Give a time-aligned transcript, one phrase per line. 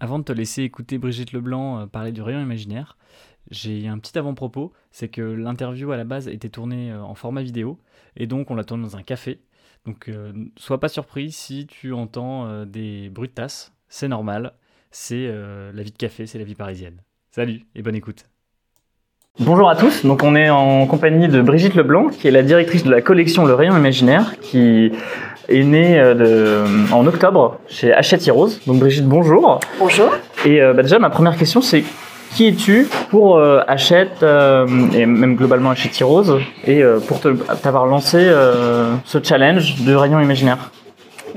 [0.00, 2.96] Avant de te laisser écouter Brigitte Leblanc euh, parler du rayon imaginaire,
[3.50, 7.42] j'ai un petit avant-propos, c'est que l'interview à la base était tournée euh, en format
[7.42, 7.78] vidéo,
[8.16, 9.40] et donc on l'a tournée dans un café.
[9.86, 14.54] Donc euh, sois pas surpris si tu entends euh, des bruits de tasse, c'est normal,
[14.90, 17.02] c'est la vie de café, c'est la vie parisienne.
[17.30, 18.28] Salut et bonne écoute.
[19.40, 22.84] Bonjour à tous, donc on est en compagnie de Brigitte Leblanc, qui est la directrice
[22.84, 24.92] de la collection Le Rayon Imaginaire, qui
[25.48, 28.50] est née euh, de- en octobre chez Hachette Heroes.
[28.66, 29.60] Donc Brigitte, bonjour.
[29.78, 30.10] Bonjour.
[30.44, 31.82] Et euh, bah, déjà, ma première question, c'est
[32.34, 37.20] qui es-tu pour euh, Hachette euh, et même globalement Hachette Heroes et euh, pour
[37.62, 40.70] t'avoir lancé euh, ce challenge de rayon imaginaire?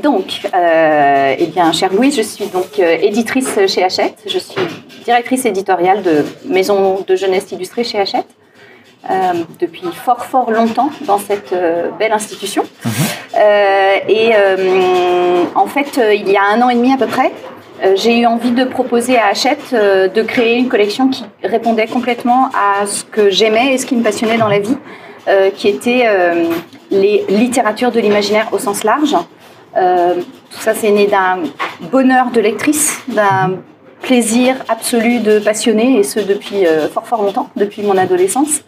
[0.01, 4.17] Donc, euh, eh bien, chère Louise, je suis donc euh, éditrice chez Hachette.
[4.27, 4.61] Je suis
[5.03, 8.27] directrice éditoriale de maison de jeunesse illustrée chez Hachette
[9.09, 12.63] euh, depuis fort fort longtemps dans cette euh, belle institution.
[13.37, 14.31] Euh, et
[15.55, 17.31] en fait, il y a un an et demi à peu près,
[17.95, 22.85] j'ai eu envie de proposer à Hachette de créer une collection qui répondait complètement à
[22.85, 24.77] ce que j'aimais et ce qui me passionnait dans la vie,
[25.55, 26.07] qui était
[26.91, 29.15] les littératures de l'imaginaire au sens large.
[29.73, 31.39] Tout ça, c'est né d'un
[31.91, 33.57] bonheur de lectrice, d'un
[34.03, 38.61] plaisir absolu de passionner, et ce depuis euh, fort fort longtemps, depuis mon adolescence.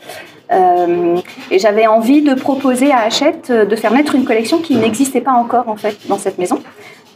[0.52, 1.17] Euh,
[1.50, 5.22] et j'avais envie de proposer à Hachette euh, de faire naître une collection qui n'existait
[5.22, 6.61] pas encore en fait dans cette maison,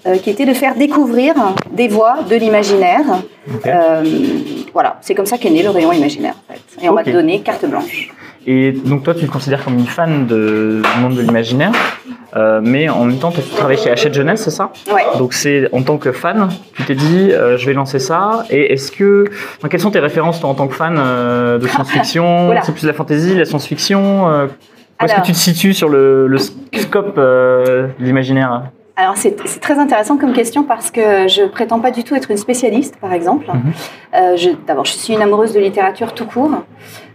[0.08, 1.36] euh, qui était de faire découvrir
[1.72, 3.06] des voix de l'imaginaire.
[4.74, 6.86] Voilà, c'est comme ça qu'est né le rayon imaginaire en fait.
[6.86, 8.12] Et on m'a donné carte blanche.
[8.48, 11.72] Et donc toi, tu te considères comme une fan de, du monde de l'imaginaire,
[12.36, 15.04] euh, mais en même temps, tu travailles chez Hachette Jeunesse, c'est ça Ouais.
[15.18, 18.46] Donc c'est en tant que fan, tu t'es dit, euh, je vais lancer ça.
[18.50, 19.26] Et est-ce que,
[19.58, 22.54] enfin, quelles sont tes références toi en tant que fan euh, de science-fiction.
[22.64, 26.38] C'est plus la fantasy, la science-fiction Où est-ce que tu te situes sur le, le
[26.38, 28.64] scope de l'imaginaire
[28.98, 32.38] Alors c'est très intéressant comme question parce que je prétends pas du tout être une
[32.38, 33.48] spécialiste, par exemple.
[33.48, 34.58] Mhm.
[34.68, 36.52] D'abord, je suis une amoureuse de littérature tout court.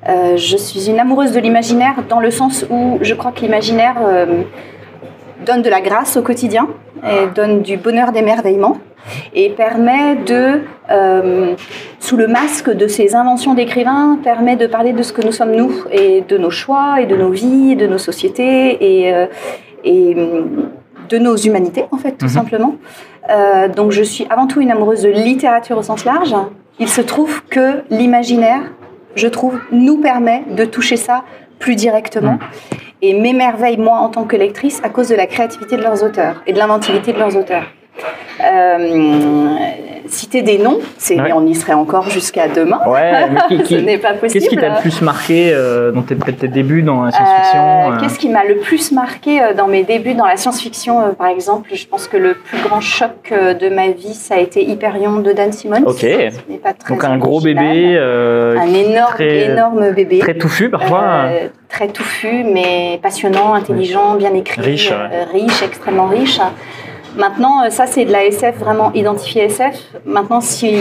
[0.06, 3.96] Je suis une amoureuse de l'imaginaire dans le sens où je crois que l'imaginaire
[5.44, 6.68] donne de la grâce au quotidien
[7.04, 8.78] et donne du bonheur d'émerveillement
[9.34, 11.54] et permet de, euh,
[12.00, 15.52] sous le masque de ces inventions d'écrivains, permet de parler de ce que nous sommes
[15.54, 19.26] nous et de nos choix et de nos vies, et de nos sociétés et, euh,
[19.84, 20.70] et hum,
[21.10, 22.32] de nos humanités en fait tout Mhm.
[22.32, 22.74] simplement.
[23.30, 26.34] Euh, donc je suis avant tout une amoureuse de littérature au sens large.
[26.78, 28.62] Il se trouve que l'imaginaire,
[29.14, 31.24] je trouve, nous permet de toucher ça
[31.58, 32.38] plus directement
[33.04, 36.42] et m'émerveille moi en tant que lectrice à cause de la créativité de leurs auteurs
[36.46, 37.64] et de l'inventivité de leurs auteurs.
[38.40, 39.56] Euh,
[40.06, 41.32] citer des noms, c'est Ouais.
[41.32, 42.80] on y serait encore jusqu'à demain.
[42.86, 44.32] Ouais, mais qui- qui- Ce n'est pas possible.
[44.32, 47.92] Qu'est-ce qui t'a le plus marqué euh, dans tes, tes débuts dans la science-fiction Euh,
[47.94, 51.12] euh, Qu'est-ce qui m'a le plus marqué euh, dans mes débuts dans la science-fiction, euh,
[51.12, 54.38] par exemple Je pense que le plus grand choc euh, de ma vie, ça a
[54.38, 55.84] été Hyperion de Dan Simmons.
[55.86, 56.04] Ok.
[56.62, 60.18] Pas très Donc un gros bébé, euh, un énorme, très- énorme bébé.
[60.18, 61.02] très touffu parfois.
[61.26, 64.96] Euh, très touffu, mais passionnant, intelligent, bien écrit, Riche, ouais.
[65.12, 66.38] euh, riche, extrêmement riche.
[67.16, 69.76] Maintenant, euh, ça c'est de la SF vraiment identifiée SF.
[70.04, 70.74] Maintenant, si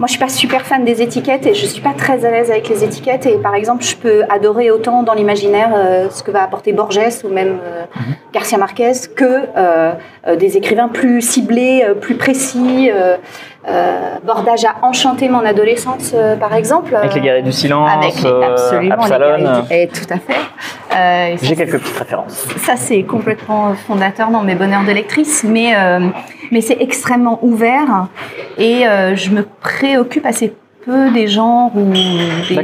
[0.00, 2.50] moi je suis pas super fan des étiquettes et je suis pas très à l'aise
[2.50, 6.30] avec les étiquettes et par exemple je peux adorer autant dans l'imaginaire euh, ce que
[6.30, 8.14] va apporter Borges ou même euh, Mhm.
[8.32, 9.92] Garcia Marquez que euh,
[10.38, 12.90] des écrivains plus ciblés, plus précis.
[13.68, 16.94] Euh, euh, Bordage a enchanté mon adolescence euh, par exemple.
[16.96, 19.36] Avec les guerriers du silence, Avec les- euh, absolument, Absalon.
[19.38, 20.40] du- eh, tout à fait.
[20.96, 22.46] Euh, et J'ai quelques petites références.
[22.58, 26.00] ça, c'est complètement fondateur dans mes bonheurs de lectrice, mais, euh,
[26.50, 28.06] mais c'est extrêmement ouvert
[28.58, 30.54] et euh, je me préoccupe assez
[30.84, 31.92] peu des genres ou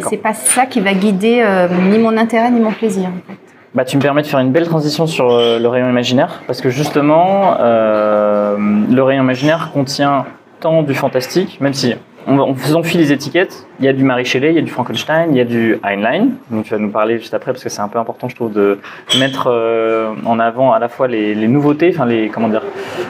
[0.09, 3.05] c'est pas ça qui va guider euh, ni mon intérêt ni mon plaisir.
[3.09, 3.37] en fait.
[3.75, 6.62] Bah, tu me permets de faire une belle transition sur euh, le rayon imaginaire, parce
[6.62, 8.56] que justement, euh,
[8.91, 10.25] le rayon imaginaire contient
[10.66, 11.94] tant du fantastique, même si,
[12.27, 14.62] en, en faisant fi les étiquettes, il y a du Marie Shelley, il y a
[14.62, 17.62] du Frankenstein, il y a du Heinlein, donc tu vas nous parler juste après, parce
[17.62, 18.81] que c'est un peu important, je trouve, de
[19.21, 22.62] mettre euh, en avant à la fois les, les nouveautés, enfin les, comment dire,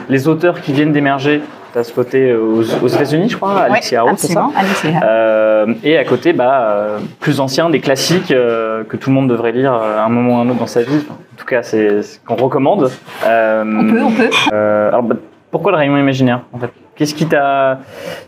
[0.07, 1.41] les auteurs qui viennent d'émerger.
[1.73, 4.49] Tu as ce côté euh, aux, aux États-Unis, je crois, Alexia Ouais, Harrow, c'est ça
[4.55, 9.15] Alexia euh, et à côté, bah, euh, plus anciens, des classiques euh, que tout le
[9.15, 10.99] monde devrait lire à un moment ou à un autre dans sa vie.
[11.01, 12.91] Enfin, en tout cas, c'est ce qu'on recommande.
[13.23, 14.29] On peut, on peut.
[14.53, 15.15] alors, bah,
[15.49, 16.71] pourquoi le rayon imaginaire en fait?
[16.97, 17.79] Qu'est-ce qui t'a,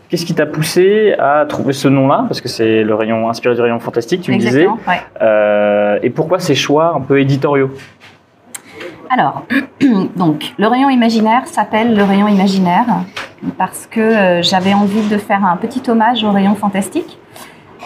[0.08, 2.24] qu'est-ce qui t'a poussé à trouver ce nom-là?
[2.28, 4.68] Parce que c'est le rayon inspiré du rayon fantastique, tu me disais.
[4.68, 5.00] Ouais.
[5.20, 7.72] Euh, et pourquoi ces choix un peu éditoriaux?
[9.10, 9.42] Alors,
[10.16, 12.86] donc, le rayon imaginaire s'appelle le rayon imaginaire
[13.58, 17.18] parce que euh, j'avais envie de faire un petit hommage au rayon fantastique.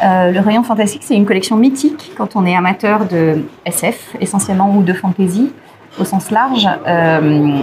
[0.05, 4.77] Euh, le rayon fantastique, c'est une collection mythique quand on est amateur de SF essentiellement
[4.77, 5.51] ou de fantasy
[5.99, 6.69] au sens large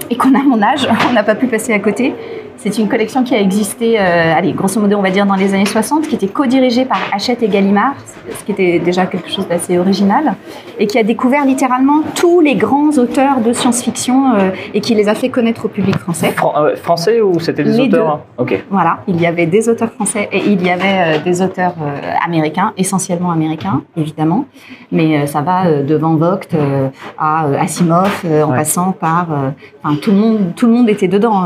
[0.10, 2.16] et qu'on a mon âge, on n'a pas pu passer à côté.
[2.64, 5.52] C'est une collection qui a existé, euh, allez, grosso modo, on va dire dans les
[5.56, 7.96] années 60, qui était co-dirigée par Hachette et Gallimard,
[8.30, 10.36] ce qui était déjà quelque chose d'assez original,
[10.78, 15.10] et qui a découvert littéralement tous les grands auteurs de science-fiction euh, et qui les
[15.10, 16.36] a fait connaître au public français.
[16.56, 18.12] euh, français ou c'était des Les auteurs deux.
[18.12, 18.20] hein?
[18.38, 18.64] Ok.
[18.70, 21.74] Voilà, il y avait des auteurs français et il y avait des auteurs
[22.24, 24.46] américains, essentiellement américains, évidemment.
[24.92, 26.42] Mais ça va de Van Vogt
[27.18, 28.56] à Asimov, en Ouais.
[28.58, 29.26] passant par...
[29.84, 31.46] Enfin, tout le monde, tout le monde était dedans.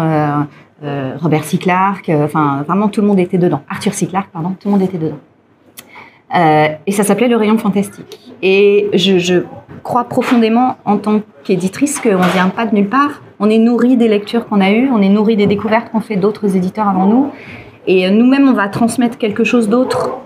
[0.84, 1.58] Euh, Robert C.
[1.58, 3.62] Clarke, euh, enfin, vraiment tout le monde était dedans.
[3.70, 4.08] Arthur C.
[4.08, 5.20] Clarke, pardon, tout le monde était dedans.
[6.36, 8.34] Euh, et ça s'appelait Le Rayon Fantastique.
[8.42, 9.44] Et je, je
[9.84, 13.22] crois profondément, en tant qu'éditrice, qu'on ne vient pas de nulle part.
[13.40, 16.16] On est nourri des lectures qu'on a eues, on est nourri des découvertes qu'ont fait
[16.16, 17.32] d'autres éditeurs avant nous.
[17.88, 20.18] Et nous-mêmes, on va transmettre quelque chose d'autre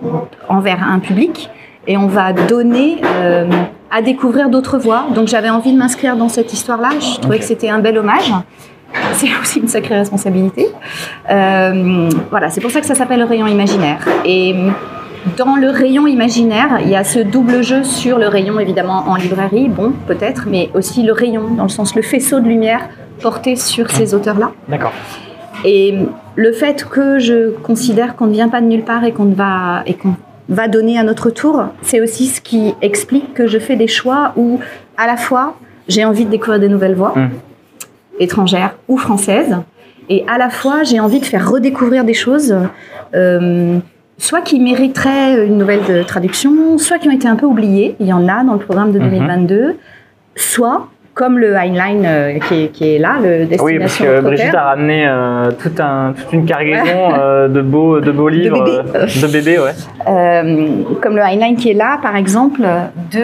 [0.48, 1.50] envers un public
[1.88, 3.50] et on va donner euh,
[3.92, 5.08] à découvrir d'autres voies.
[5.16, 6.92] Donc j'avais envie de m'inscrire dans cette histoire-là.
[7.00, 8.32] Je trouvais que c'était un bel hommage.
[9.14, 10.68] C'est aussi une sacrée responsabilité.
[11.30, 14.06] Euh, voilà, c'est pour ça que ça s'appelle le rayon imaginaire.
[14.26, 14.56] Et
[15.38, 19.16] dans le rayon imaginaire, il y a ce double jeu sur le rayon évidemment en
[19.16, 22.82] librairie, bon peut-être, mais aussi le rayon dans le sens le faisceau de lumière
[23.22, 24.52] porté sur ces auteurs-là.
[24.68, 24.94] D'accord.
[25.66, 25.96] Et
[26.36, 29.84] le fait que je considère qu'on ne vient pas de nulle part et qu'on va
[29.86, 30.16] et qu'on
[30.48, 34.32] va donner à notre tour, c'est aussi ce qui explique que je fais des choix
[34.38, 34.60] où
[34.98, 35.58] à la fois
[35.90, 37.30] j'ai envie de découvrir des nouvelles voies Mm.
[38.20, 39.56] Étrangères ou françaises,
[40.10, 42.56] et à la fois j'ai envie de faire redécouvrir des choses.
[43.16, 43.80] euh,
[44.20, 48.12] soit qui mériteraient une nouvelle traduction, soit qui ont été un peu oubliées, il y
[48.14, 49.10] en a dans le programme de Mhm.
[49.10, 49.78] 2022,
[50.36, 54.22] soit comme le Heinlein euh, qui, est, qui est là, le Destination Oui, parce que
[54.22, 58.64] Brigitte a ramené euh, tout un, toute une cargaison euh, de, beaux, de beaux livres.
[58.64, 59.72] de bébés, ouais.
[60.08, 60.68] Euh,
[61.02, 63.24] comme le Heinlein qui est là, par exemple, de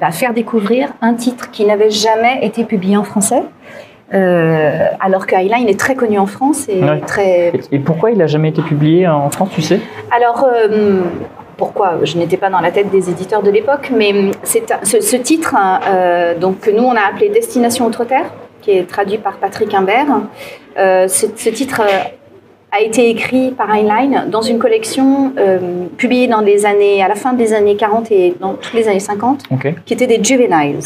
[0.00, 3.42] bah, faire découvrir un titre qui n'avait jamais été publié en français.
[4.14, 5.34] Euh, alors que
[5.68, 7.00] est très connu en France et Ouais.
[7.06, 7.48] très.
[7.48, 9.80] Et, et pourquoi il n'a jamais été publié en France, tu sais?
[10.10, 11.00] Alors euh,
[11.58, 11.98] pourquoi?
[12.04, 14.12] Je n'étais pas dans la tête des éditeurs de l'époque, mais
[14.44, 18.32] ce, ce titre, hein, euh, donc que nous on a appelé Destination Outre-Terre,
[18.62, 20.06] qui est traduit par Patrick Imbert.
[20.76, 21.82] Ce, ce titre
[22.70, 25.58] a été écrit par Heinlein dans une collection euh,
[25.96, 29.00] publiée dans les années, à la fin des années 40 et dans toutes les années
[29.00, 29.74] 50, Ok.
[29.84, 30.78] qui était des juveniles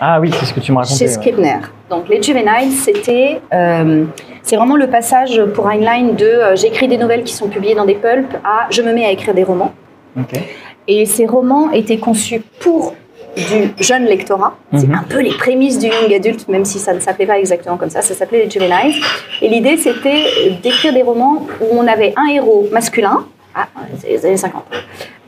[0.00, 0.96] Ah oui, c'est ce que tu me racontais.
[0.98, 1.10] chez ouais.
[1.12, 1.56] Scribner.
[1.90, 4.04] Donc les juveniles, c'était, euh,
[4.42, 7.84] c'est vraiment le passage pour Heinlein de euh, j'écris des nouvelles qui sont publiées dans
[7.84, 9.72] des pulps à je me mets à écrire des romans.
[10.18, 10.40] Ok.
[10.88, 12.94] Et ces romans étaient conçus pour
[13.36, 14.54] du jeune lectorat.
[14.74, 14.94] C'est Mhm.
[14.94, 17.90] un peu les prémices du young adulte, même si ça ne s'appelait pas exactement comme
[17.90, 18.02] ça.
[18.02, 18.94] Ça s'appelait les juveniles.
[19.42, 20.24] Et l'idée, c'était
[20.62, 23.24] d'écrire des romans où on avait un héros masculin.
[23.54, 23.66] Ah,
[23.98, 24.64] c'est les années 50.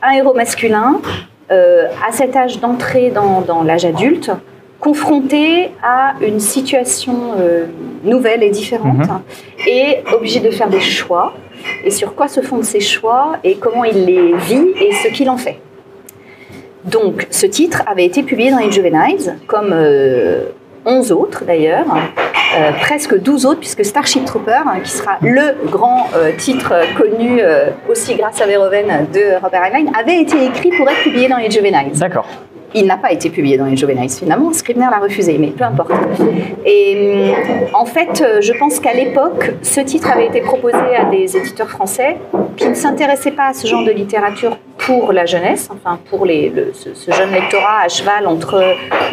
[0.01, 0.99] Un héros masculin
[1.51, 4.31] euh, à cet âge d'entrée dans, dans l'âge adulte,
[4.87, 7.65] confronté à une situation euh,
[8.03, 9.21] nouvelle et différente, Mhm.
[9.77, 11.27] et obligé de faire des choix,
[11.85, 15.29] et sur quoi se fondent ces choix, et comment il les vit, et ce qu'il
[15.29, 15.57] en fait.
[16.83, 20.41] Donc, ce titre avait été publié dans les Juveniles, comme euh,
[20.85, 26.07] 11 autres d'ailleurs, euh, presque 12 autres, puisque Starship Trooper, hein, qui sera le grand
[26.13, 30.71] euh, titre euh, connu euh, aussi grâce à Verhoeven de Robert Heinlein, avait été écrit
[30.77, 31.93] pour être publié dans les Juveniles.
[31.97, 32.27] D'accord.
[32.75, 35.91] Il n'a pas été publié dans les Juveniles finalement, Scribner l'a refusé, mais peu importe.
[36.65, 41.05] Et hum, en fait, euh, je pense qu'à l'époque, ce titre avait été proposé à
[41.05, 42.17] des éditeurs français
[42.57, 46.93] qui ne s'intéressaient pas à ce genre de littérature pour la jeunesse, enfin pour ce,
[46.93, 48.61] ce jeune lectorat à cheval entre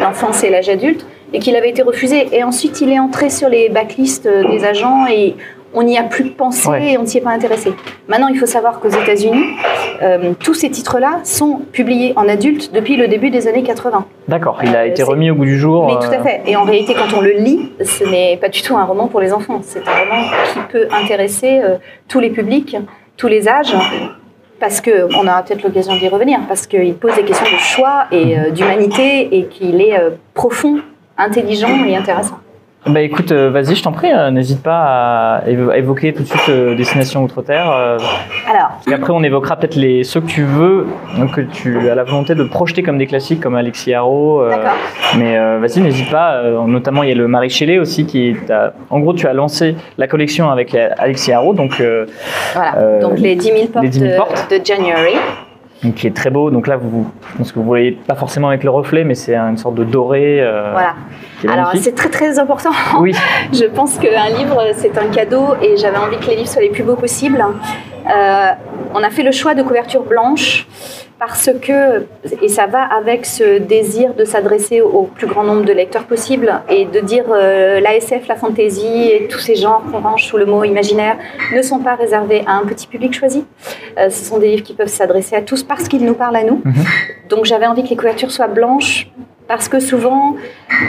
[0.01, 2.27] l'enfance et l'âge adulte, et qu'il avait été refusé.
[2.33, 5.35] Et ensuite, il est entré sur les backlists euh, des agents et
[5.73, 6.91] on n'y a plus pensé Ouais.
[6.93, 7.73] et on ne s'y est pas intéressé.
[8.07, 9.43] Maintenant, il faut savoir qu'aux États-Unis,
[10.01, 14.05] euh, tous ces titres-là sont publiés en adulte depuis le début des années 80.
[14.27, 14.59] D'accord.
[14.63, 15.85] Il a Euh, été remis au goût du jour.
[15.87, 16.41] Mais tout à euh, fait.
[16.45, 19.19] Et en réalité, quand on le lit, ce n'est pas du tout un roman pour
[19.21, 19.59] les enfants.
[19.63, 20.23] C'est un roman
[20.53, 21.61] qui peut intéresser
[22.07, 22.75] tous les publics,
[23.17, 23.73] tous les âges.
[24.59, 28.05] Parce que, on aura peut-être l'occasion d'y revenir, parce qu'il pose des questions de choix
[28.11, 29.95] et d'humanité et qu'il est
[30.35, 30.79] profond,
[31.17, 32.37] intelligent et intéressant.
[32.87, 36.23] Bah écoute, euh, vas-y, je t'en prie, euh, n'hésite pas à, évo- à évoquer tout
[36.23, 37.69] de suite euh, Destination Outre-Terre.
[37.69, 37.99] Alors,
[38.69, 42.03] parce qu'après, on évoquera peut-être les, ceux que tu veux, donc que tu as la
[42.03, 44.43] volonté de projeter comme des classiques, comme Alexis Haro.
[45.15, 46.41] mais vas-y, n'hésite pas.
[46.65, 48.35] notamment, il y a le Marie Shelley aussi qui
[48.89, 51.79] en gros, tu as lancé la collection avec Alexis Haro, donc
[52.55, 52.77] Voilà.
[52.77, 54.47] Euh, Donc, les 10 000 portes, les 10 000 de- portes.
[54.49, 55.13] de January.
[55.83, 56.51] Donc, qui est très beau.
[56.51, 59.35] Donc là, vous, je pense que vous voyez pas forcément avec le reflet, mais c'est
[59.35, 60.39] une sorte de doré.
[60.41, 60.95] euh, Voilà.
[61.51, 62.69] Alors, c'est très très important.
[62.99, 63.13] Oui,
[63.53, 66.69] Je pense qu'un livre, c'est un cadeau et j'avais envie que les livres soient les
[66.69, 67.43] plus beaux possibles.
[68.07, 68.47] Euh,
[68.93, 70.67] on a fait le choix de couverture blanche
[71.21, 72.07] parce que,
[72.41, 76.51] et ça va avec ce désir de s'adresser au plus grand nombre de lecteurs possible
[76.67, 80.47] et de dire euh, l'ASF, la fantasy et tous ces genres qu'on range sous le
[80.47, 81.17] mot imaginaire
[81.55, 83.45] ne sont pas réservés à un petit public choisi.
[83.99, 86.43] Euh, ce sont des livres qui peuvent s'adresser à tous parce qu'ils nous parlent à
[86.43, 86.59] nous.
[86.65, 86.73] Mhm.
[87.29, 89.11] Donc j'avais envie que les couvertures soient blanches
[89.47, 90.37] parce que souvent,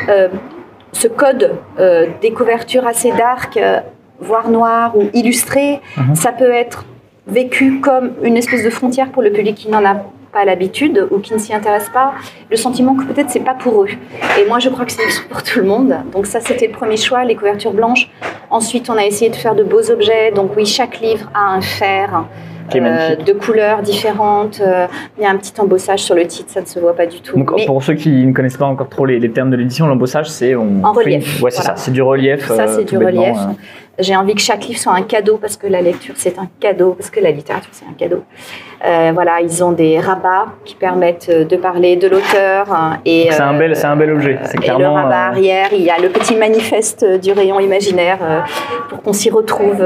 [0.09, 0.29] euh,
[0.93, 1.53] ce code
[2.23, 3.61] des couvertures assez dark,
[4.19, 6.15] voire noires ou illustrées, mhm.
[6.15, 6.87] ça peut être
[7.27, 11.19] vécu comme une espèce de frontière pour le public qui n'en a pas l'habitude ou
[11.19, 12.15] qui ne s'y intéressent pas,
[12.51, 13.89] le sentiment que peut-être c'est pas pour eux.
[14.41, 15.95] Et moi, je crois que c'est pour tout le monde.
[16.13, 18.11] Donc ça, c'était le premier choix, les couvertures blanches.
[18.51, 20.33] Ensuite, on a essayé de faire de beaux objets.
[20.33, 22.25] Donc oui, chaque livre a un fer.
[22.75, 24.61] Euh, de couleurs différentes.
[24.65, 24.87] Euh,
[25.19, 27.21] il y a un petit embossage sur le titre, ça ne se voit pas du
[27.21, 27.37] tout.
[27.37, 30.55] Donc, pour ceux qui ne connaissent pas encore trop les, termes de l'édition, l'embossage, c'est
[30.55, 31.43] en relief.
[31.43, 32.47] Ouais, c'est ça, c'est du relief.
[32.47, 33.37] Ça, c'est euh, du relief.
[33.99, 36.95] J'ai envie que chaque livre soit un cadeau parce que la lecture c'est un cadeau,
[36.95, 38.23] parce que la littérature c'est un cadeau.
[38.87, 42.73] Euh, voilà, ils ont des rabats qui permettent de parler de l'auteur.
[42.73, 44.39] Hein, et c'est un bel, c'est un bel objet.
[44.45, 44.81] C'est clairement.
[44.81, 48.41] Et le rabat euh, arrière, il y a le petit manifeste du rayon imaginaire euh,
[48.89, 49.85] pour qu'on s'y retrouve.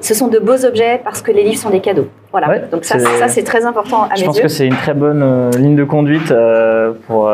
[0.00, 2.08] Ce sont de beaux objets parce que les livres sont des cadeaux.
[2.30, 2.60] Voilà.
[2.60, 5.76] Donc ça, ça c'est très important à Je pense que c'est une très bonne ligne
[5.76, 6.32] de conduite
[7.08, 7.30] pour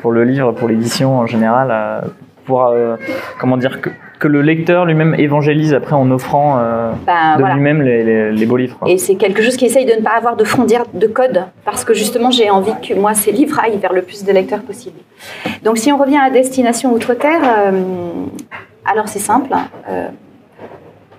[0.00, 2.02] pour le livre, pour l'édition en général,
[2.44, 2.74] pour
[3.38, 3.90] comment dire que
[4.24, 8.78] que le lecteur lui-même évangélise après en offrant euh, ben, de lui-même les, beaux livres.
[8.86, 11.84] Et c'est quelque chose qui essaye de ne pas avoir de frontières de code, parce
[11.84, 14.96] que justement j'ai envie que moi ces livres aillent vers le plus de lecteurs possible.
[15.62, 17.82] Donc si on revient à Destination Outre-Terre, euh,
[18.86, 19.54] alors c'est simple,
[19.90, 20.08] euh,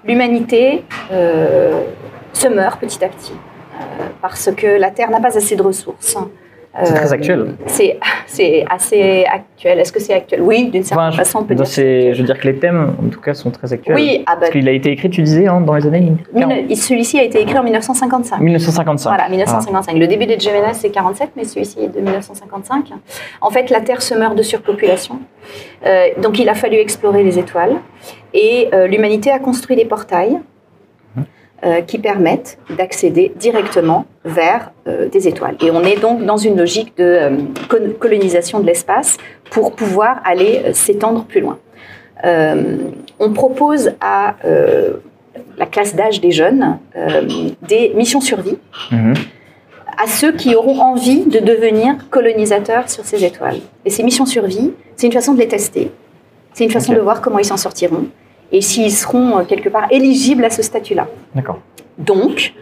[0.03, 0.83] l'humanité
[2.33, 3.33] se meurt petit à petit,
[4.19, 6.17] parce que la Terre n'a pas assez de ressources.
[6.83, 7.55] C'est très actuel.
[7.67, 9.79] C'est, assez actuel.
[9.79, 10.41] Est-ce que c'est actuel?
[10.41, 11.65] Oui, d'une certaine façon, on peut dire.
[11.65, 13.95] je veux dire que les thèmes, en tout cas, sont très actuels.
[13.95, 16.13] Oui, ah bah, Parce qu'il a été écrit, tu disais, hein, dans les années.
[16.75, 18.39] Celui-ci a été écrit en 1955.
[18.39, 19.09] 1955.
[19.09, 19.97] Voilà, 1955.
[19.97, 22.91] Le début des Gemini, c'est 47, mais celui-ci est de 1955.
[23.41, 25.19] En fait, la Terre se meurt de surpopulation.
[25.85, 27.75] Euh, donc, il a fallu explorer les étoiles.
[28.33, 30.39] Et euh, l'humanité a construit des portails
[31.65, 35.55] euh, qui permettent d'accéder directement vers euh, des étoiles.
[35.61, 37.37] Et on est donc dans une logique de euh,
[37.97, 39.17] colonisation de l'espace
[39.49, 41.57] pour pouvoir aller s'étendre plus loin.
[43.19, 44.35] on propose à
[45.57, 46.77] la classe d'âge des jeunes
[47.63, 48.57] des missions survie.
[48.91, 49.13] Mhm.
[50.03, 53.59] à ceux qui auront envie de devenir colonisateurs sur ces étoiles.
[53.85, 55.89] Et ces missions survie, c'est une façon de les tester,
[56.53, 58.05] c'est une façon de voir comment ils s'en sortiront
[58.51, 61.07] et s'ils seront euh, quelque part éligibles à ce statut-là.
[61.33, 61.59] D'accord.
[61.97, 62.53] Donc,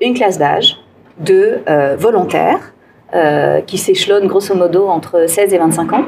[0.00, 0.78] une classe d'âge
[1.18, 2.72] de euh, volontaires
[3.14, 6.04] euh, qui s'échelonne grosso modo entre 16 et 25 ans,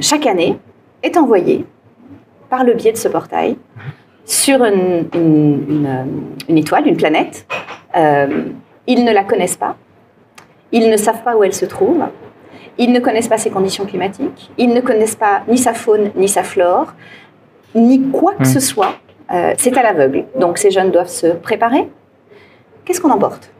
[0.00, 0.58] chaque année
[1.02, 1.66] est envoyée
[2.48, 3.58] par le biais de ce portail
[4.24, 7.46] sur une, une, étoile, une planète.
[7.94, 9.76] ils ne la connaissent pas,
[10.72, 12.04] ils ne savent pas où elle se trouve,
[12.78, 16.28] ils ne connaissent pas ses conditions climatiques, ils ne connaissent pas ni sa faune ni
[16.28, 16.94] sa flore,
[17.74, 18.46] ni quoi que hmm.
[18.46, 18.94] ce soit.
[19.32, 20.24] Euh, c'est à l'aveugle.
[20.38, 21.88] Donc ces jeunes doivent se préparer.
[22.84, 23.50] Qu'est-ce qu'on emporte?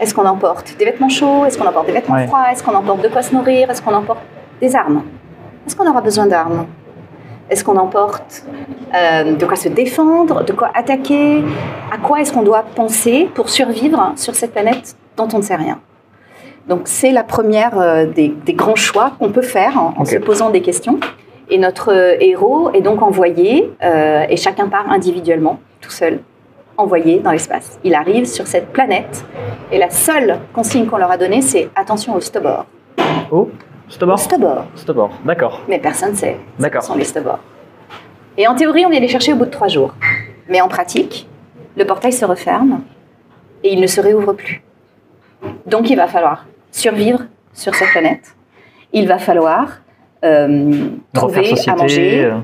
[0.00, 1.46] Est-ce qu'on emporte des vêtements chauds?
[1.46, 2.52] Est-ce qu'on emporte des vêtements froids?
[2.52, 3.70] Est-ce qu'on emporte de quoi se nourrir?
[3.70, 4.20] Est-ce qu'on emporte
[4.60, 5.02] des armes?
[5.66, 6.66] Est-ce qu'on aura besoin d'armes?
[7.48, 8.44] Est-ce qu'on emporte
[8.94, 11.42] euh, de quoi se défendre De quoi attaquer?
[11.92, 15.56] À quoi est-ce qu'on doit penser pour survivre sur cette planète dont on ne sait
[15.56, 15.80] rien?
[16.68, 20.62] Donc c'est la première euh, des, grands choix qu'on peut faire en se posant des
[20.62, 20.98] questions.
[21.50, 26.20] Et notre héros est donc envoyé, euh, et chacun part individuellement, tout seul,
[26.76, 27.78] envoyé dans l'espace.
[27.84, 29.24] Il arrive sur cette planète,
[29.70, 32.66] et la seule consigne qu'on leur a donnée, c'est attention au stobord.
[33.30, 33.50] Oh,
[33.88, 34.64] stobord Stobord.
[34.74, 35.60] Stobord, d'accord.
[35.68, 37.40] Mais personne ne sait ce sont les stobords.
[38.36, 39.94] Et en théorie, on est allé chercher au bout de trois jours.
[40.48, 41.28] Mais en pratique,
[41.76, 42.82] le portail se referme
[43.62, 44.62] et il ne se réouvre plus.
[45.66, 47.20] Donc il va falloir survivre
[47.52, 48.34] sur cette planète.
[48.92, 49.80] Il va falloir
[50.24, 52.24] euh, trouver à manger.
[52.24, 52.38] euh.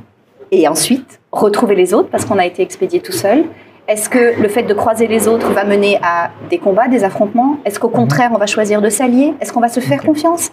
[0.53, 3.45] et ensuite retrouver les autres parce qu'on a été expédié tout seul.
[3.89, 7.59] Est-ce que le fait de croiser les autres va mener à des combats, des affrontements?
[7.65, 7.95] Est-ce qu'au mhm.
[7.95, 9.35] contraire, on va choisir de s'allier?
[9.41, 10.51] Est-ce qu'on va se faire confiance?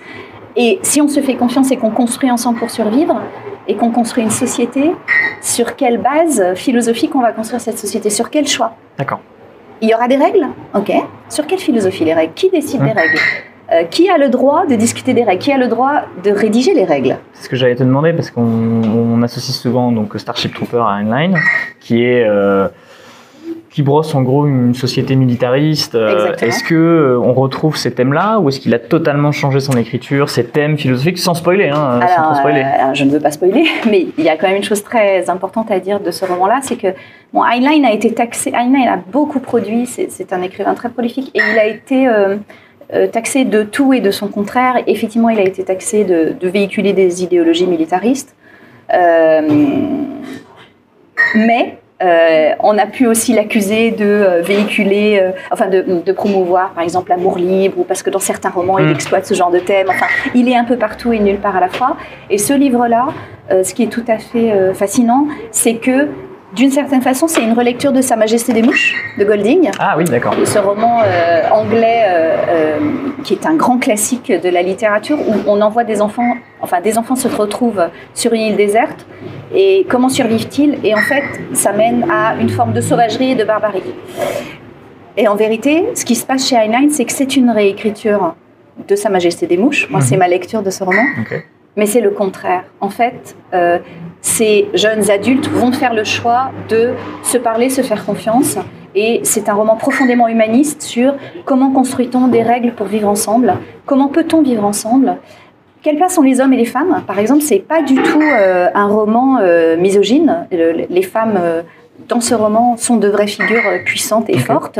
[0.55, 3.21] Et si on se fait confiance et qu'on construit ensemble pour survivre,
[3.67, 4.91] et qu'on construit une société,
[5.41, 8.09] sur quelle base philosophique on va construire cette société?
[8.09, 8.75] Sur quel choix?
[8.97, 9.19] D'accord.
[9.81, 10.47] Il y aura des règles?
[10.73, 10.91] Ok.
[11.29, 12.33] Sur quelle philosophie les règles?
[12.33, 13.19] Qui décide des règles?
[13.71, 15.41] Euh, qui a le droit de discuter des règles?
[15.41, 17.17] Qui a le droit de rédiger les règles?
[17.33, 21.33] C'est ce que j'allais te demander parce qu'on associe souvent donc Starship Trooper à Heinlein,
[21.81, 22.69] qui est euh,
[23.69, 25.95] qui brosse en gros une société militariste.
[25.95, 30.29] Euh, est-ce que on retrouve ces thèmes-là ou est-ce qu'il a totalement changé son écriture,
[30.29, 34.29] ses thèmes philosophiques, sans spoiler, hein, alors, je ne veux pas spoiler, mais il y
[34.29, 36.87] a quand même une chose très importante à dire de ce roman-là, c'est que
[37.33, 38.53] bon, Heinlein a été taxé.
[38.55, 39.85] Heinlein a beaucoup produit.
[39.85, 42.07] C'est un écrivain très prolifique et il a été
[43.11, 44.75] taxé de tout et de son contraire.
[44.87, 48.35] Effectivement, il a été taxé de, véhiculer des idéologies militaristes.
[51.35, 56.83] mais euh, on a pu aussi l'accuser de euh, véhiculer, euh, enfin de, promouvoir par
[56.83, 58.91] exemple l'amour libre, ou parce que dans certains romans il hmm.
[58.91, 59.87] exploite ce genre de thème.
[59.89, 61.97] Enfin, il est un peu partout et nulle part à la fois.
[62.29, 63.07] Et ce livre-là,
[63.49, 66.09] ce qui est tout à fait fascinant, c'est que
[66.55, 69.69] d'une certaine façon, c'est une relecture de Sa Majesté des Mouches de Golding.
[69.79, 70.33] Ah oui, d'accord.
[70.45, 71.01] Ce roman
[71.51, 72.05] anglais
[73.23, 76.97] qui est un grand classique de la littérature où on envoie des enfants, enfin des
[76.97, 79.05] enfants se retrouvent sur une île déserte
[79.53, 80.79] et comment survivent-ils?
[80.83, 81.23] Et en fait,
[81.53, 83.83] ça mène à une forme de sauvagerie et de barbarie.
[85.15, 88.35] Et en vérité, ce qui se passe chez Heinlein, c'est que c'est une réécriture
[88.87, 89.89] de Sa Majesté des Mouches.
[89.89, 90.19] Moi, c'est mhm.
[90.19, 91.03] ma lecture de ce roman.
[91.75, 92.63] Mais c'est le contraire.
[92.81, 93.79] En fait, euh,
[94.21, 96.93] ces jeunes adultes vont faire le choix de
[97.23, 98.57] se parler, se faire confiance.
[98.95, 103.55] Et c'est un roman profondément humaniste sur comment construit-on des règles pour vivre ensemble,
[103.85, 105.17] comment peut-on vivre ensemble,
[105.83, 107.03] quelle place ont les hommes et les femmes?
[107.05, 110.47] Par exemple, c'est pas du tout euh, un roman euh, misogyne.
[110.51, 111.61] les femmes euh,
[112.07, 114.79] dans ce roman sont de vraies figures puissantes et fortes.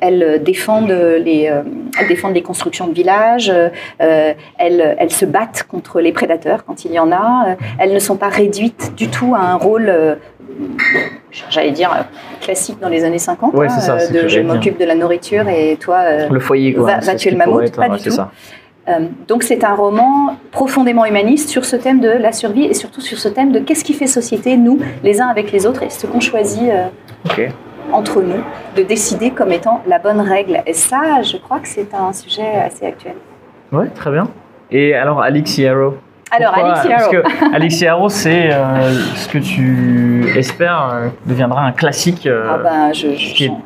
[0.00, 1.50] elles, défendent les,
[1.98, 3.52] elles défendent les constructions de villages,
[3.98, 7.56] elles, elles, se battent contre les prédateurs quand il y en a.
[7.78, 10.18] elles ne sont pas réduites du tout à un rôle,
[11.50, 12.06] j'allais dire,
[12.40, 13.54] classique dans les années 50.
[13.54, 17.36] Ouais, ça, de je m'occupe de la nourriture et toi, le foyer, va, tuer le
[17.36, 17.74] mammouth.
[17.76, 18.10] pas du tout.
[18.10, 18.30] Ça.
[18.88, 23.00] Euh, donc c'est un roman profondément humaniste sur ce thème de la survie et surtout
[23.00, 25.90] sur ce thème de qu'est-ce qui fait société, nous, les uns avec les autres, et
[25.90, 27.48] ce qu'on choisit euh,
[27.92, 28.42] entre nous,
[28.76, 30.62] de décider comme étant la bonne règle.
[30.66, 33.14] Et ça, je crois que c'est un sujet assez actuel.
[33.72, 34.28] Oui, très bien.
[34.70, 35.94] Et alors, Alix Yarrow
[36.30, 37.12] alors, Alix Yarrow.
[37.12, 42.26] Parce que Alix Yarrow, c'est euh, ce que tu espères deviendra un classique.
[42.28, 42.92] ah ben,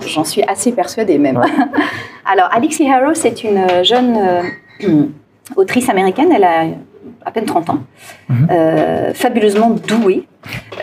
[0.07, 1.41] j'en suis assez persuadée même.
[2.31, 4.19] alors, Alix Yarrow, c'est une jeune
[5.57, 6.65] autrice américaine, elle a
[7.25, 7.79] à peine 30 ans,
[8.29, 8.49] mhm.
[8.51, 10.27] euh, fabuleusement douée,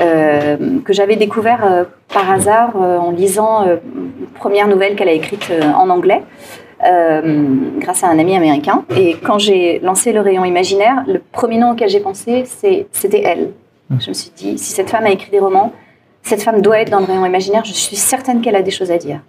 [0.02, 1.84] euh, que j'avais découvert euh,
[2.14, 6.22] par hasard en lisant une première nouvelle qu'elle a écrite en anglais.
[7.80, 8.86] grâce à un ami américain.
[8.96, 13.52] Et quand j'ai lancé le rayon imaginaire, le premier nom auquel j'ai pensé, c'était elle.
[13.90, 14.02] Mhm.
[14.02, 15.74] Je me suis dit, si cette femme a écrit des romans,
[16.22, 18.92] cette femme doit être dans le rayon imaginaire, je suis certaine qu'elle a des choses
[18.92, 19.20] à dire.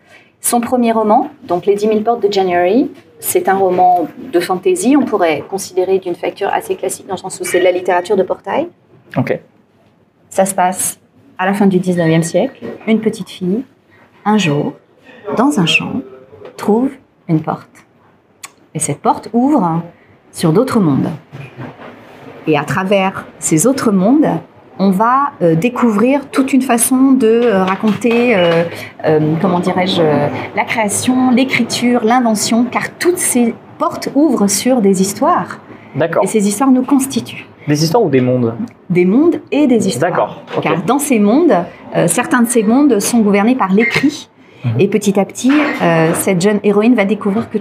[0.47, 4.97] Son premier roman, donc Les 10 000 portes de January, c'est un roman de fantasy,
[4.97, 8.17] on pourrait considérer d'une facture assez classique dans le sens où c'est de la littérature
[8.17, 8.69] de portail.
[9.17, 9.41] Ok.
[10.31, 11.01] Ça se passe
[11.37, 12.65] à la fin du 19e siècle.
[12.87, 13.65] Une petite fille,
[14.25, 14.75] un jour,
[15.37, 15.95] dans un champ,
[16.57, 16.91] trouve
[17.27, 17.85] une porte.
[18.73, 19.83] Et cette porte ouvre
[20.31, 21.11] sur d'autres mondes.
[22.47, 24.29] Et à travers ces autres mondes,
[24.79, 28.65] on va euh, découvrir toute une façon de euh, raconter, euh,
[29.41, 30.03] comment dirais-je,
[30.55, 35.59] la création, l'écriture, l'invention, car toutes ces portes ouvrent sur des histoires.
[35.95, 36.25] D'accord.
[36.25, 37.47] Et ces histoires nous constituent.
[37.67, 38.55] Des histoires ou des mondes?
[38.91, 40.11] Des mondes et des histoires.
[40.11, 40.43] D'accord.
[40.63, 41.55] Car dans ces mondes,
[42.07, 44.29] certains de ces mondes sont gouvernés par l'écrit.
[44.65, 44.81] Mhm.
[44.81, 45.53] Et petit à petit,
[46.15, 47.59] cette jeune héroïne va découvrir que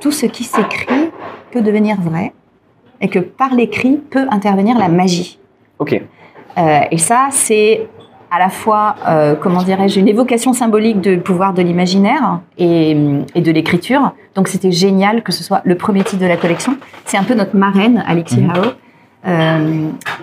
[0.00, 1.10] tout ce qui s'écrit
[1.52, 2.34] peut devenir vrai
[3.00, 5.38] et que par l'écrit peut intervenir la magie.
[5.78, 6.02] Ok.
[6.58, 7.88] Euh, et ça, c'est
[8.30, 13.50] à la fois, euh, comment dirais-je, une évocation symbolique du pouvoir de l'imaginaire et, de
[13.50, 14.12] l'écriture.
[14.34, 16.76] Donc c'était génial que ce soit le premier titre de la collection.
[17.04, 18.52] C'est un peu notre marraine, Alexis mm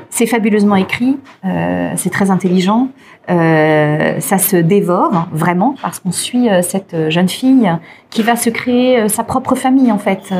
[0.09, 2.87] c'est fabuleusement écrit, c'est très intelligent,
[3.27, 7.69] ça se dévore vraiment parce qu'on suit cette jeune fille
[8.11, 10.33] qui va se créer sa propre famille en fait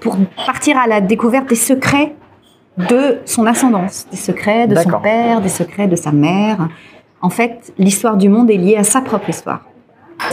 [0.00, 2.14] pour partir à la découverte des secrets
[2.78, 6.68] de son ascendance, des secrets de son père, des secrets de sa mère.
[7.20, 9.62] En fait, l'histoire du monde est liée à sa propre histoire.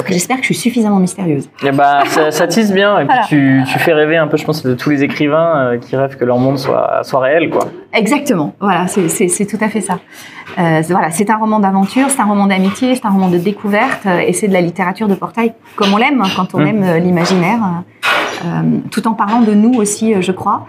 [0.08, 1.46] J'espère que je suis suffisamment mystérieuse.
[1.64, 4.64] Et eh bah, ça, tisse bien, et puis tu, fais rêver un peu, je pense,
[4.64, 7.50] de tous les écrivains euh, qui rêvent que leur monde soit, soit réel.
[7.50, 7.68] Quoi.
[7.94, 10.00] Exactement, voilà, c'est tout à fait ça.
[10.58, 14.06] Euh, voilà, c'est un roman d'aventure, c'est un roman d'amitié, c'est un roman de découverte,
[14.06, 16.68] euh, et c'est de la littérature de portail, comme on l'aime, hein, quand on mmh.
[16.68, 17.84] aime l'imaginaire,
[18.92, 20.66] tout en parlant de nous aussi, je crois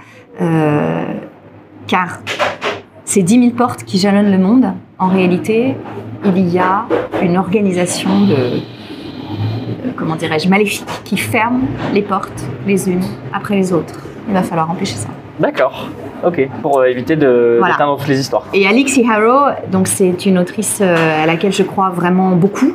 [1.90, 2.20] car
[3.04, 4.66] ces 10 000 portes qui jalonnent le monde,
[5.00, 5.74] en réalité,
[6.24, 6.86] il y a
[7.20, 8.60] une organisation de,
[9.96, 13.98] comment dirais-je, maléfique qui ferme les portes les unes après les autres.
[14.28, 15.08] Il va falloir empêcher ça.
[15.40, 15.88] D'accord.
[16.24, 17.76] Ok, pour euh, éviter de voilà.
[17.98, 18.44] toutes les histoires.
[18.52, 22.74] Et Alixie Harrow, donc c'est une autrice euh, à laquelle je crois vraiment beaucoup.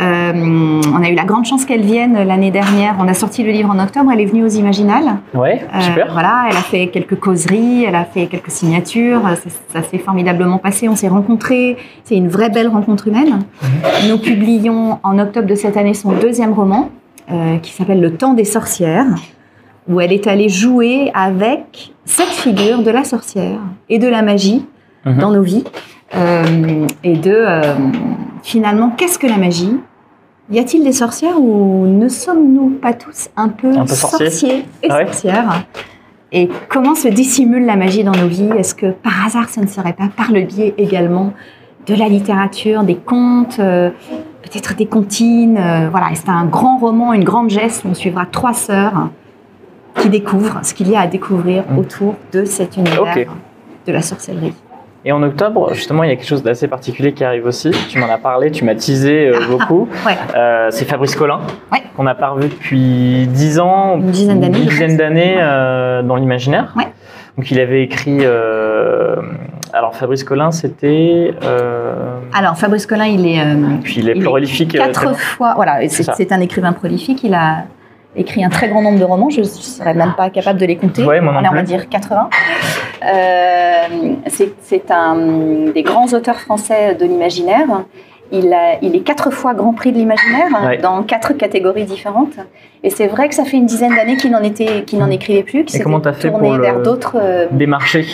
[0.00, 2.96] Euh, on a eu la grande chance qu'elle vienne l'année dernière.
[2.98, 4.10] On a sorti le livre en octobre.
[4.12, 5.16] Elle est venue aux Imaginales.
[5.34, 6.10] Ouais, euh, super.
[6.12, 9.20] voilà, elle a fait quelques causeries, elle a fait quelques signatures.
[9.68, 10.88] Ça, s'est formidablement passé.
[10.88, 11.76] On s'est rencontrés.
[12.04, 13.40] C'est une vraie belle rencontre humaine.
[13.62, 14.08] Mhm.
[14.10, 16.88] Nous publions en octobre de cette année son deuxième roman,
[17.30, 19.06] euh, qui s'appelle Le temps des sorcières.
[19.88, 24.64] où elle est allée jouer avec cette figure de la sorcière et de la magie
[25.04, 25.18] Mhm.
[25.18, 25.64] dans nos vies.
[27.02, 27.44] Et de
[28.42, 29.76] finalement, qu'est-ce que la magie?
[30.50, 34.30] Y a-t-il des sorcières ou ne sommes-nous pas tous un peu, Un peu sorciers?
[34.30, 35.06] sorciers et Ah ouais?
[35.06, 35.64] sorcières?
[36.32, 38.50] Et comment se dissimule la magie dans nos vies?
[38.58, 41.32] Est-ce que par hasard, ce ne serait pas par le biais également
[41.86, 43.90] de la littérature, des contes, euh,
[44.42, 48.24] peut-être des comptines euh, Voilà, c'est un grand roman, une grande geste où on suivra
[48.26, 49.10] trois sœurs
[49.96, 51.78] qui découvrent ce qu'il y a à découvrir Mm.
[51.78, 53.14] autour de cet univers
[53.86, 54.54] de la sorcellerie.
[55.04, 57.72] Et en octobre, justement, il y a quelque chose d'assez particulier qui arrive aussi.
[57.88, 59.88] Tu m'en as parlé, tu m'as teasé euh, beaucoup.
[60.06, 60.16] Ouais.
[60.36, 61.40] Euh, c'est Fabrice Collin,
[61.72, 61.82] Ouais.
[61.96, 66.14] qu'on n'a pas revu depuis 10 ans, Une dizaine d'années, une dizaine d'années euh, dans
[66.14, 66.72] l'imaginaire.
[66.76, 66.86] Ouais.
[67.36, 68.24] Donc il avait écrit.
[69.72, 71.34] alors Fabrice Collin, c'était.
[72.34, 73.42] Alors, Fabrice Collin, il est
[73.82, 74.72] puis il est il prolifique.
[74.72, 75.54] quatre fois.
[75.56, 77.24] Voilà, c'est un écrivain prolifique.
[77.24, 77.64] Il a
[78.16, 79.30] écrit un très grand nombre de romans.
[79.30, 81.04] Je ne serais même pas capable de les compter.
[81.04, 82.28] Ouais, moi non Allez, on va dire 80.
[83.04, 85.16] Euh, c'est un
[85.74, 87.66] des grands auteurs français de l'imaginaire.
[88.34, 90.78] Il, a- il est quatre fois Grand Prix de l'imaginaire Ouais.
[90.78, 92.36] dans quatre catégories différentes.
[92.82, 95.84] Et c'est vrai que ça fait une dizaine d'années qu'il n'en écrivait plus, qu'il s'était
[96.02, 97.16] t'as fait tourné pour le- vers d'autres.
[97.20, 98.06] euh, Démarché.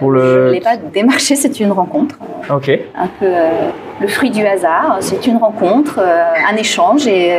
[0.00, 0.52] Pour Je ne le.
[0.52, 2.16] l'ai pas démarché, c'est une rencontre
[2.50, 2.68] Ok.
[2.98, 4.96] un peu euh, le fruit du hasard.
[5.00, 7.32] C'est une rencontre, euh, un échange et,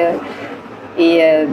[0.97, 1.45] et euh,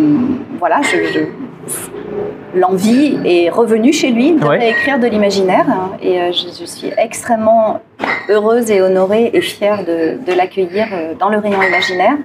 [0.59, 4.59] voilà, je, je- l'envie est revenue chez lui de Ouais.
[4.59, 5.66] réécrire de l'imaginaire
[6.00, 7.80] et euh, je, je suis extrêmement
[8.28, 12.16] heureuse et honorée et fière de, de l'accueillir euh, dans le rayon imaginaire.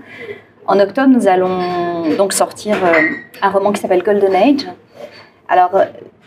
[0.67, 2.77] En octobre, nous allons donc sortir
[3.41, 4.67] un roman qui s'appelle Golden Age.
[5.47, 5.71] Alors,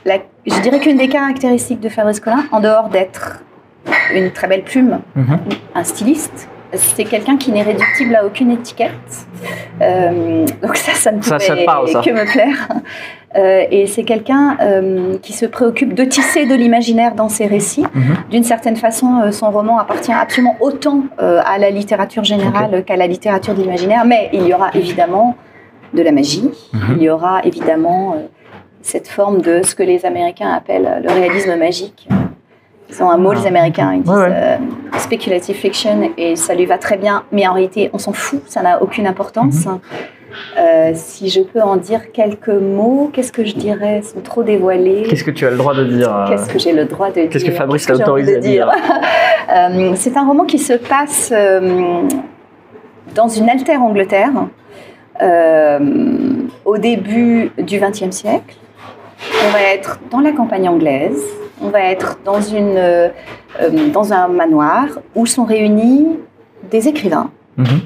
[0.05, 3.39] la- je dirais qu'une des caractéristiques de Fabrice Collin, en dehors d'être
[4.13, 5.39] une très belle plume, Mhm.
[5.77, 6.49] un styliste.
[6.75, 8.91] C'est quelqu'un qui n'est réductible à aucune étiquette.
[9.81, 12.01] Euh, donc ça, ça ne pouvait ça te parle, ça.
[12.01, 12.69] que me plaire.
[13.35, 17.85] Euh, et c'est quelqu'un euh, qui se préoccupe de tisser de l'imaginaire dans ses récits.
[17.95, 18.17] Mhm.
[18.31, 23.55] D'une certaine façon, son roman appartient absolument autant à la littérature générale qu'à la littérature
[23.55, 24.05] de l'imaginaire.
[24.05, 25.37] Mais il y aura évidemment
[25.95, 26.51] de la magie.
[26.73, 26.97] Mhm.
[26.97, 28.17] Il y aura évidemment
[28.83, 32.09] cette forme de ce que les Américains appellent le réalisme magique.
[32.95, 33.41] Ils ont un mot, Ah.
[33.41, 34.31] les Américains, ils disent Ouais, ouais.
[34.31, 38.43] euh, speculative fiction, et ça lui va très bien, mais en réalité, on s'en fout,
[38.47, 39.67] ça n'a aucune importance.
[39.67, 39.79] Mhm.
[40.59, 45.03] Euh, si je peux en dire quelques mots, qu'est-ce que je dirais sans trop dévoiler?
[45.09, 47.21] Qu'est-ce que tu as le droit de dire euh, Qu'est-ce que j'ai le droit de
[47.21, 47.29] dire?
[47.29, 48.71] Qu'est-ce que Fabrice autorisé à dire?
[49.97, 52.03] C'est un roman qui se passe euh,
[53.15, 54.31] dans une altère Angleterre
[56.65, 58.57] au début du XXe siècle.
[59.47, 61.23] On va être dans la campagne anglaise,
[61.63, 63.09] on va être dans, une, euh,
[63.61, 66.19] euh, dans un manoir où sont réunis
[66.71, 67.81] des écrivains, Mhm.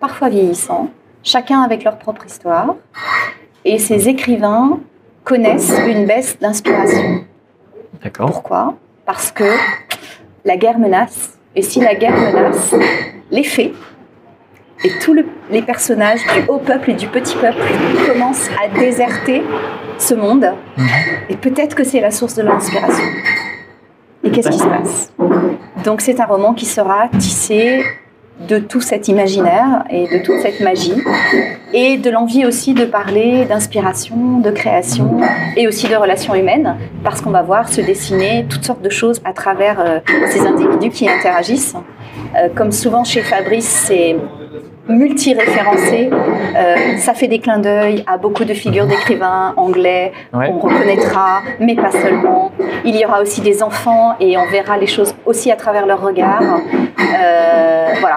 [0.00, 0.88] parfois vieillissants,
[1.22, 2.74] chacun avec leur propre histoire.
[3.64, 4.80] Et ces écrivains
[5.24, 7.24] connaissent une baisse d'inspiration.
[8.02, 8.30] D'accord.
[8.30, 8.74] Pourquoi?
[9.04, 9.44] Parce que
[10.44, 11.38] la guerre menace.
[11.54, 12.74] Et si la guerre menace,
[13.30, 13.72] les faits
[14.84, 17.60] et tous le- les personnages du haut peuple et du petit peuple
[18.06, 19.42] commencent à déserter
[19.98, 20.46] ce monde.
[21.28, 23.04] Et peut-être que c'est la source de leur inspiration.
[24.24, 25.12] Et qu'est-ce qui se passe?
[25.84, 27.82] Donc c'est un roman qui sera tissé
[28.48, 30.94] de tout cet imaginaire et de toute cette magie
[31.74, 35.18] et de l'envie aussi de parler d'inspiration, de création
[35.58, 39.20] et aussi de relations humaines parce qu'on va voir se dessiner toutes sortes de choses
[39.26, 39.98] à travers euh,
[40.30, 41.74] ces individus qui interagissent.
[42.36, 44.16] Euh, comme souvent chez Fabrice, c'est
[44.88, 46.10] multi-référencé.
[46.12, 50.46] Euh, ça fait des clins d'œil à beaucoup de figures d'écrivains anglais Ouais.
[50.48, 52.50] qu'on reconnaîtra, mais pas seulement.
[52.84, 56.00] Il y aura aussi des enfants et on verra les choses aussi à travers leur
[56.00, 56.42] regard.
[56.42, 58.16] Euh, voilà.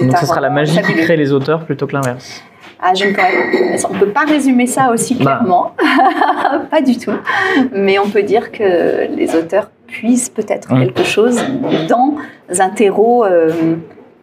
[0.00, 2.42] Donc ce sera la magie qui crée les auteurs plutôt que l'inverse.
[2.82, 5.22] Ah, je ne pourrais- on ne peut pas résumer ça aussi Bah.
[5.38, 5.72] clairement,
[6.70, 7.12] pas du tout.
[7.72, 11.40] Mais on peut dire que les auteurs puisent peut-être quelque chose
[11.88, 12.16] dans
[12.58, 13.50] un terreau euh,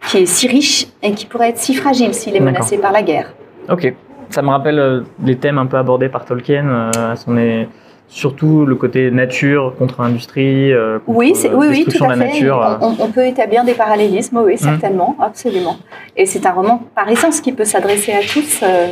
[0.08, 3.02] qui est si riche et qui pourrait être si fragile s'il est menacé par la
[3.04, 3.34] guerre.
[3.70, 3.94] Ok.
[4.30, 6.66] Ça me rappelle euh, les thèmes un peu abordés par Tolkien.
[6.96, 7.68] euh, son est
[8.10, 12.16] surtout le côté nature contre industrie, euh, contre Oui, c'est, oui, oui, tout à la
[12.16, 12.26] fait.
[12.26, 12.62] nature.
[12.62, 12.76] euh.
[13.00, 14.58] On, peut établir des parallélismes, oui, Mm.
[14.58, 15.78] certainement, absolument.
[16.16, 18.62] Et c'est un roman par essence qui peut s'adresser à tous.
[18.64, 18.88] euh,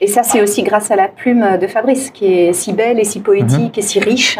[0.00, 3.04] et ça, c'est aussi grâce à la plume de Fabrice, qui est si belle et
[3.04, 4.38] si poétique et si riche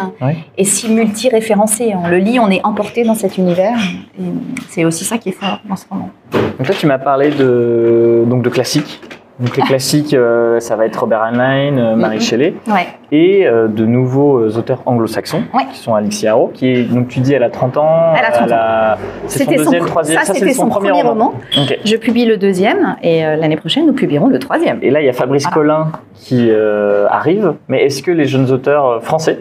[0.59, 1.95] et si multi-référencée.
[1.95, 3.79] On le lit, on est emporté dans cet univers.
[4.21, 4.25] Et
[4.69, 6.11] c'est aussi ça qui est fort dans ce roman.
[6.33, 9.01] Donc là, tu m'as parlé de, donc de classiques.
[9.38, 12.22] Donc les classiques, euh, ça va être Robert Heinlein, euh, Marie Mhm.
[12.22, 12.87] Shelley, Ouais.
[13.12, 15.64] et euh, de nouveaux euh, auteurs anglo-saxons, Ouais.
[15.70, 18.14] qui sont Alexis Haro, qui est, donc tu dis, elle a 30 ans.
[18.18, 19.01] Elle a 30 ans.
[19.27, 21.35] C'est son deuxième, son, troisième, ça, c'est c'était son premier roman.
[21.59, 21.79] Ok.
[21.85, 24.79] Je publie le deuxième et euh, l'année prochaine, nous publierons le troisième.
[24.81, 25.55] Et là, il y a Fabrice Voilà.
[25.55, 29.38] Collin qui euh, arrive, mais est-ce que les jeunes auteurs français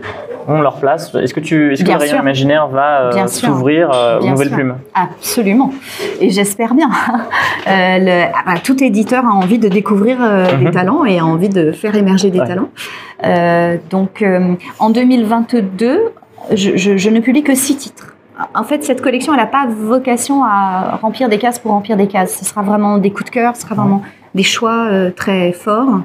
[0.48, 4.20] ont leur place Est-ce que, tu, est-ce que le rayon imaginaire va euh, s'ouvrir euh,
[4.20, 4.58] aux nouvelles sûr.
[4.58, 5.72] plumes Absolument.
[6.22, 6.90] Et j'espère bien.
[7.68, 10.66] Euh, le- ah bah, tout éditeur a envie de découvrir euh, Mhm.
[10.66, 12.46] des talents et a envie de faire émerger des Ouais.
[12.48, 12.70] talents.
[13.90, 14.24] Donc,
[14.80, 16.00] en 2022,
[16.54, 18.14] je, je- je ne publie que six titres.
[18.54, 22.08] En fait, cette collection, elle n'a pas vocation à remplir des cases pour remplir des
[22.08, 22.38] cases.
[22.38, 24.04] Ce sera vraiment des coups de cœur, ce sera vraiment
[24.36, 26.02] des choix euh, très forts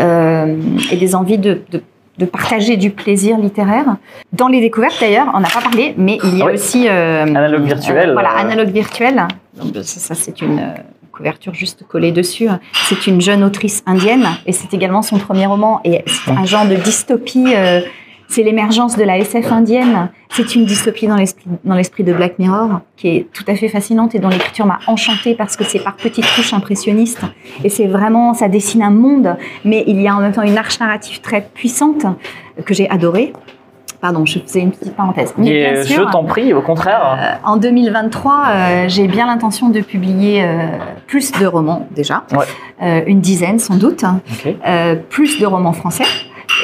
[0.00, 0.56] euh,
[0.90, 1.82] et des envies de, de-
[2.18, 3.96] de partager du plaisir littéraire.
[4.32, 6.54] Dans les découvertes, d'ailleurs, on n'a pas parlé, mais il y a Ah oui.
[6.54, 6.88] aussi...
[6.88, 8.10] euh, Analogue virtuel.
[8.10, 9.22] euh, voilà, euh, analogue virtuel.
[9.54, 10.74] Donc, ça, c'est une euh,
[11.12, 12.48] couverture juste collée dessus.
[12.88, 15.80] C'est une jeune autrice indienne et c'est également son premier roman.
[15.84, 17.54] Et c'est un genre de dystopie.
[17.54, 17.80] euh,
[18.28, 20.10] c'est l'émergence de la SF indienne.
[20.30, 24.18] C'est une dystopie dans l'esprit, de Black Mirror qui est tout à fait fascinante et
[24.18, 27.22] dont l'écriture m'a enchantée parce que c'est par petites touches impressionnistes.
[27.64, 30.58] Et c'est vraiment, ça dessine un monde, mais il y a en même temps une
[30.58, 32.04] arche narrative très puissante
[32.64, 33.32] que j'ai adorée.
[34.00, 35.34] Pardon, je faisais une petite parenthèse.
[35.38, 37.40] Mais et, bien euh, sûr, je t'en prie, au contraire.
[37.44, 40.68] euh, en 2023, euh, j'ai bien l'intention de publier euh,
[41.08, 43.04] plus de romans déjà, Ouais.
[43.08, 44.04] Une dizaine sans doute,
[45.10, 46.04] plus de romans français.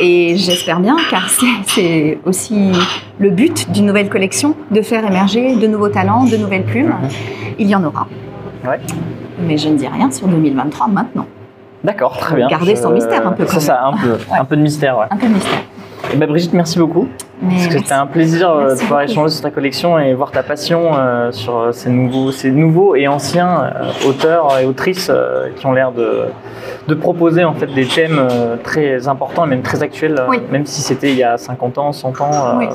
[0.01, 2.73] Et j'espère bien, car c'est- aussi
[3.19, 6.95] le but d'une nouvelle collection, de faire émerger de nouveaux talents, de nouvelles plumes.
[7.59, 8.07] Il y en aura.
[8.67, 8.81] Ouais.
[9.47, 11.27] Mais je ne dis rien sur 2023 maintenant.
[11.85, 12.49] D'accord, très bien.
[12.49, 14.99] Garder son mystère un peu, C'est ça, un peu, un peu de mystère.
[14.99, 15.07] Ouais.
[15.11, 15.61] Un peu de mystère.
[16.13, 17.09] Eh ben, Brigitte, merci beaucoup.
[17.59, 19.11] C'était un plaisir euh, de pouvoir beaucoup.
[19.13, 22.95] échanger sur ta collection et voir ta passion euh, sur euh, ces nouveaux, ces nouveaux
[22.95, 26.27] et anciens euh, auteurs et autrices euh, qui ont l'air de,
[26.89, 28.21] de proposer en fait des thèmes
[28.63, 30.39] très importants et même très actuels, Oui.
[30.51, 32.59] même si c'était il y a 50 ans, 100 ans.
[32.59, 32.67] Oui.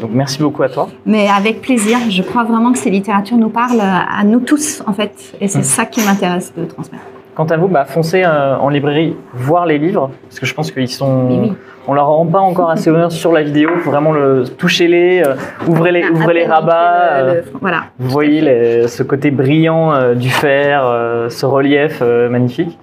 [0.00, 0.88] donc merci beaucoup à toi.
[1.04, 4.92] Mais avec plaisir, je crois vraiment que ces littératures nous parlent à nous tous, en
[4.92, 5.12] fait.
[5.40, 5.64] Et c'est Mm.
[5.64, 7.04] ça qui m'intéresse de transmettre.
[7.34, 10.70] Quant à vous, bah, foncez euh, en librairie voir les livres parce que je pense
[10.70, 11.28] qu'ils sont.
[11.30, 11.52] Oui.
[11.88, 13.70] On leur rend pas encore assez honneur sur la vidéo.
[13.80, 15.34] Faut Vraiment le touchez-les, euh,
[15.66, 17.22] ouvrez les, ouvrez les rabats.
[17.22, 17.84] le- euh, le- Voilà.
[17.98, 20.84] Vous voyez les- ce côté brillant euh, du fer,
[21.28, 22.78] ce relief magnifique.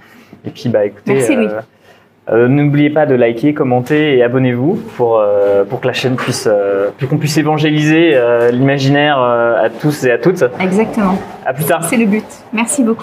[0.45, 1.37] Et puis, bah, écoutez, Merci,
[2.31, 5.21] n'oubliez pas de liker, commenter et abonnez-vous pour,
[5.69, 6.47] pour que la chaîne puisse,
[7.09, 8.19] qu'on puisse évangéliser
[8.51, 10.43] l'imaginaire à tous et à toutes.
[10.59, 11.15] Exactement.
[11.45, 11.83] À plus tard.
[11.83, 12.25] C'est le but.
[12.53, 12.97] Merci beaucoup.